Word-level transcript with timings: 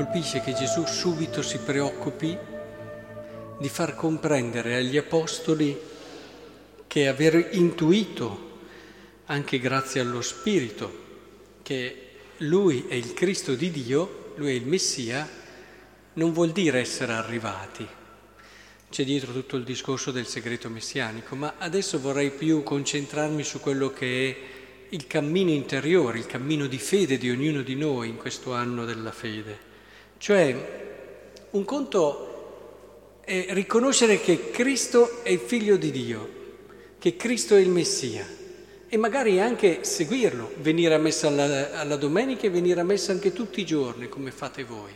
colpisce 0.00 0.40
che 0.40 0.54
Gesù 0.54 0.86
subito 0.86 1.42
si 1.42 1.58
preoccupi 1.58 2.34
di 3.58 3.68
far 3.68 3.94
comprendere 3.94 4.76
agli 4.76 4.96
apostoli 4.96 5.78
che 6.86 7.06
aver 7.06 7.50
intuito, 7.52 8.60
anche 9.26 9.58
grazie 9.58 10.00
allo 10.00 10.22
Spirito, 10.22 10.90
che 11.60 12.12
lui 12.38 12.86
è 12.88 12.94
il 12.94 13.12
Cristo 13.12 13.54
di 13.54 13.70
Dio, 13.70 14.32
lui 14.36 14.52
è 14.52 14.54
il 14.54 14.66
Messia, 14.66 15.28
non 16.14 16.32
vuol 16.32 16.52
dire 16.52 16.80
essere 16.80 17.12
arrivati. 17.12 17.86
C'è 18.88 19.04
dietro 19.04 19.34
tutto 19.34 19.56
il 19.56 19.64
discorso 19.64 20.10
del 20.12 20.26
segreto 20.26 20.70
messianico, 20.70 21.36
ma 21.36 21.56
adesso 21.58 22.00
vorrei 22.00 22.30
più 22.30 22.62
concentrarmi 22.62 23.42
su 23.42 23.60
quello 23.60 23.92
che 23.92 24.30
è 24.30 24.36
il 24.94 25.06
cammino 25.06 25.50
interiore, 25.50 26.16
il 26.16 26.26
cammino 26.26 26.66
di 26.66 26.78
fede 26.78 27.18
di 27.18 27.28
ognuno 27.28 27.60
di 27.60 27.74
noi 27.74 28.08
in 28.08 28.16
questo 28.16 28.54
anno 28.54 28.86
della 28.86 29.12
fede. 29.12 29.68
Cioè, 30.20 31.48
un 31.52 31.64
conto 31.64 33.20
è 33.22 33.54
riconoscere 33.54 34.20
che 34.20 34.50
Cristo 34.50 35.22
è 35.22 35.30
il 35.30 35.38
figlio 35.38 35.78
di 35.78 35.90
Dio, 35.90 36.30
che 36.98 37.16
Cristo 37.16 37.56
è 37.56 37.58
il 37.58 37.70
Messia 37.70 38.26
e 38.86 38.96
magari 38.98 39.40
anche 39.40 39.82
seguirlo, 39.82 40.52
venire 40.58 40.92
a 40.92 40.98
messa 40.98 41.28
alla, 41.28 41.72
alla 41.72 41.96
domenica 41.96 42.42
e 42.42 42.50
venire 42.50 42.80
a 42.80 42.84
messa 42.84 43.12
anche 43.12 43.32
tutti 43.32 43.62
i 43.62 43.64
giorni 43.64 44.10
come 44.10 44.30
fate 44.30 44.62
voi. 44.62 44.92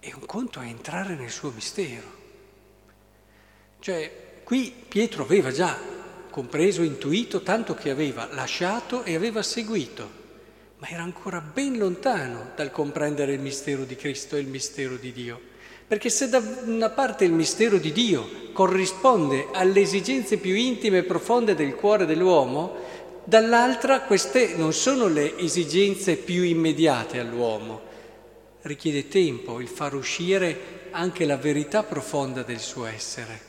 E 0.00 0.12
un 0.14 0.26
conto 0.26 0.60
è 0.60 0.66
entrare 0.66 1.14
nel 1.14 1.30
suo 1.30 1.50
mistero. 1.50 2.12
Cioè, 3.78 4.42
qui 4.44 4.70
Pietro 4.86 5.22
aveva 5.22 5.50
già 5.50 5.78
compreso, 6.28 6.82
intuito, 6.82 7.40
tanto 7.40 7.72
che 7.72 7.88
aveva 7.88 8.28
lasciato 8.32 9.02
e 9.02 9.14
aveva 9.14 9.42
seguito, 9.42 10.24
ma 10.78 10.88
era 10.88 11.02
ancora 11.02 11.40
ben 11.40 11.78
lontano 11.78 12.50
dal 12.54 12.70
comprendere 12.70 13.32
il 13.32 13.40
mistero 13.40 13.84
di 13.84 13.96
Cristo 13.96 14.36
e 14.36 14.40
il 14.40 14.46
mistero 14.46 14.96
di 14.96 15.12
Dio. 15.12 15.40
Perché 15.86 16.10
se 16.10 16.28
da 16.28 16.42
una 16.64 16.90
parte 16.90 17.24
il 17.24 17.32
mistero 17.32 17.78
di 17.78 17.92
Dio 17.92 18.50
corrisponde 18.52 19.48
alle 19.52 19.80
esigenze 19.80 20.36
più 20.36 20.54
intime 20.54 20.98
e 20.98 21.04
profonde 21.04 21.54
del 21.54 21.76
cuore 21.76 22.06
dell'uomo, 22.06 22.74
dall'altra 23.24 24.00
queste 24.00 24.54
non 24.56 24.72
sono 24.72 25.06
le 25.06 25.38
esigenze 25.38 26.16
più 26.16 26.42
immediate 26.42 27.20
all'uomo. 27.20 27.82
Richiede 28.62 29.08
tempo 29.08 29.60
il 29.60 29.68
far 29.68 29.94
uscire 29.94 30.88
anche 30.90 31.24
la 31.24 31.36
verità 31.36 31.84
profonda 31.84 32.42
del 32.42 32.58
suo 32.58 32.86
essere. 32.86 33.40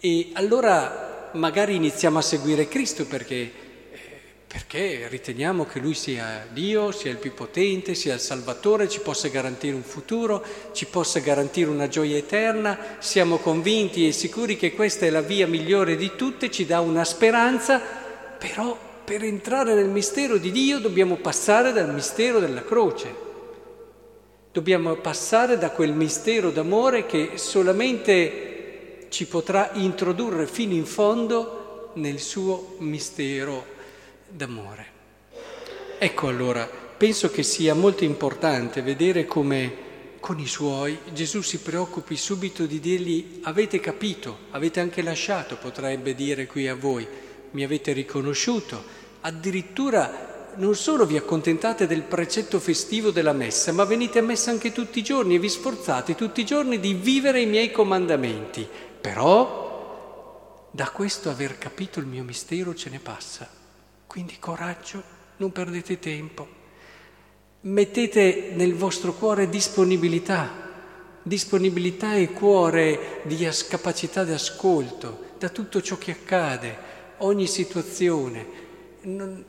E 0.00 0.30
allora 0.32 1.30
magari 1.34 1.74
iniziamo 1.74 2.18
a 2.18 2.22
seguire 2.22 2.66
Cristo 2.66 3.06
perché, 3.06 3.52
perché 4.72 5.06
riteniamo 5.08 5.66
che 5.66 5.80
Lui 5.80 5.92
sia 5.92 6.46
Dio, 6.50 6.92
sia 6.92 7.10
il 7.10 7.18
più 7.18 7.34
potente, 7.34 7.94
sia 7.94 8.14
il 8.14 8.20
Salvatore, 8.20 8.88
ci 8.88 9.00
possa 9.00 9.28
garantire 9.28 9.74
un 9.74 9.82
futuro, 9.82 10.42
ci 10.72 10.86
possa 10.86 11.18
garantire 11.18 11.68
una 11.68 11.88
gioia 11.88 12.16
eterna, 12.16 12.96
siamo 12.98 13.36
convinti 13.36 14.08
e 14.08 14.12
sicuri 14.12 14.56
che 14.56 14.72
questa 14.72 15.04
è 15.04 15.10
la 15.10 15.20
via 15.20 15.46
migliore 15.46 15.94
di 15.94 16.12
tutte, 16.16 16.50
ci 16.50 16.64
dà 16.64 16.80
una 16.80 17.04
speranza, 17.04 17.82
però 18.38 18.78
per 19.04 19.22
entrare 19.24 19.74
nel 19.74 19.90
mistero 19.90 20.38
di 20.38 20.50
Dio 20.50 20.78
dobbiamo 20.78 21.16
passare 21.16 21.72
dal 21.72 21.92
mistero 21.92 22.40
della 22.40 22.64
croce. 22.64 23.14
Dobbiamo 24.52 24.94
passare 24.94 25.58
da 25.58 25.68
quel 25.68 25.92
mistero 25.92 26.50
d'amore 26.50 27.04
che 27.04 27.32
solamente 27.34 29.08
ci 29.10 29.26
potrà 29.26 29.72
introdurre 29.74 30.46
fino 30.46 30.72
in 30.72 30.86
fondo 30.86 31.90
nel 31.96 32.18
suo 32.20 32.76
mistero 32.78 33.80
d'amore. 34.32 34.86
Ecco 35.98 36.28
allora, 36.28 36.68
penso 36.96 37.30
che 37.30 37.42
sia 37.42 37.74
molto 37.74 38.04
importante 38.04 38.82
vedere 38.82 39.24
come 39.24 39.90
con 40.22 40.38
i 40.38 40.46
suoi 40.46 40.98
Gesù 41.12 41.42
si 41.42 41.58
preoccupi 41.58 42.16
subito 42.16 42.64
di 42.64 42.78
dirgli 42.78 43.40
avete 43.42 43.80
capito, 43.80 44.38
avete 44.50 44.78
anche 44.78 45.02
lasciato, 45.02 45.56
potrebbe 45.56 46.14
dire 46.14 46.46
qui 46.46 46.68
a 46.68 46.76
voi, 46.76 47.06
mi 47.50 47.64
avete 47.64 47.92
riconosciuto, 47.92 48.84
addirittura 49.22 50.54
non 50.56 50.76
solo 50.76 51.06
vi 51.06 51.16
accontentate 51.16 51.88
del 51.88 52.02
precetto 52.02 52.60
festivo 52.60 53.10
della 53.10 53.32
messa, 53.32 53.72
ma 53.72 53.84
venite 53.84 54.20
a 54.20 54.22
messa 54.22 54.50
anche 54.50 54.70
tutti 54.70 55.00
i 55.00 55.02
giorni 55.02 55.34
e 55.34 55.38
vi 55.40 55.48
sforzate 55.48 56.14
tutti 56.14 56.40
i 56.40 56.46
giorni 56.46 56.78
di 56.78 56.94
vivere 56.94 57.40
i 57.40 57.46
miei 57.46 57.72
comandamenti. 57.72 58.68
Però 59.00 60.68
da 60.70 60.90
questo 60.90 61.30
aver 61.30 61.58
capito 61.58 61.98
il 61.98 62.06
mio 62.06 62.22
mistero 62.22 62.74
ce 62.74 62.90
ne 62.90 63.00
passa. 63.00 63.61
Quindi 64.12 64.36
coraggio, 64.38 65.02
non 65.38 65.52
perdete 65.52 65.98
tempo. 65.98 66.46
Mettete 67.62 68.50
nel 68.52 68.74
vostro 68.74 69.14
cuore 69.14 69.48
disponibilità, 69.48 70.50
disponibilità 71.22 72.14
e 72.16 72.30
cuore 72.30 73.22
di 73.24 73.48
capacità 73.66 74.22
di 74.22 74.32
ascolto 74.32 75.30
da 75.38 75.48
tutto 75.48 75.80
ciò 75.80 75.96
che 75.96 76.10
accade, 76.10 76.76
ogni 77.20 77.46
situazione, 77.46 78.46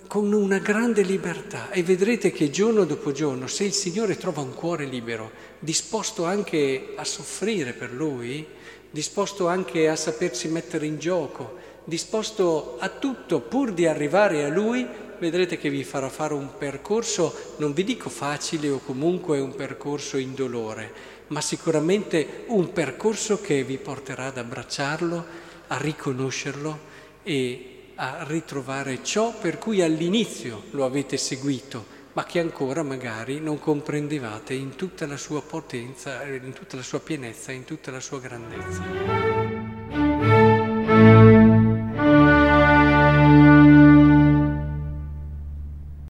con 0.08 0.32
una 0.32 0.60
grande 0.60 1.02
libertà 1.02 1.70
e 1.70 1.84
vedrete 1.84 2.32
che 2.32 2.50
giorno 2.50 2.86
dopo 2.86 3.12
giorno, 3.12 3.48
se 3.48 3.66
il 3.66 3.74
Signore 3.74 4.16
trova 4.16 4.40
un 4.40 4.54
cuore 4.54 4.86
libero, 4.86 5.30
disposto 5.60 6.24
anche 6.24 6.94
a 6.96 7.04
soffrire 7.04 7.74
per 7.74 7.92
Lui, 7.92 8.48
disposto 8.90 9.50
anche 9.50 9.90
a 9.90 9.98
sapersi 9.98 10.48
mettere 10.48 10.86
in 10.86 11.00
gioco, 11.00 11.72
disposto 11.86 12.78
a 12.80 12.90
tutto 12.90 13.42
pur 13.42 13.74
di 13.74 13.86
arrivare 13.86 14.44
a 14.44 14.50
Lui, 14.50 14.88
vedrete 15.20 15.58
che 15.58 15.70
vi 15.70 15.84
farà 15.84 16.10
fare 16.10 16.34
un 16.34 16.58
percorso, 16.58 17.54
non 17.58 17.74
vi 17.74 17.84
dico 17.84 18.10
facile 18.10 18.70
o 18.70 18.80
comunque 18.80 19.40
un 19.40 19.56
percorso 19.56 20.18
indolore, 20.18 20.92
ma 21.28 21.42
sicuramente 21.42 22.44
un 22.48 22.72
percorso 22.72 23.40
che 23.40 23.64
vi 23.64 23.78
porterà 23.78 24.26
ad 24.26 24.38
abbracciarlo, 24.38 25.26
a 25.68 25.78
riconoscerlo 25.78 26.92
e 27.24 27.70
a 27.96 28.26
ritrovare 28.28 29.04
ciò 29.04 29.34
per 29.34 29.58
cui 29.58 29.82
all'inizio 29.82 30.64
lo 30.72 30.84
avete 30.84 31.18
seguito, 31.18 31.86
ma 32.14 32.26
che 32.26 32.40
ancora 32.40 32.84
magari 32.84 33.40
non 33.40 33.60
comprendevate 33.60 34.54
in 34.54 34.76
tutta 34.76 35.08
la 35.08 35.18
sua 35.18 35.42
potenza, 35.42 36.24
in 36.24 36.54
tutta 36.54 36.76
la 36.76 36.84
sua 36.84 37.00
pienezza, 37.00 37.52
in 37.52 37.66
tutta 37.66 37.92
la 37.92 38.00
sua 38.00 38.20
grandezza. 38.20 39.33